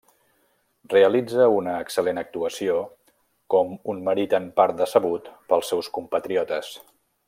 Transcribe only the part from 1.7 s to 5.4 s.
excel·lent actuació com un marit en part decebut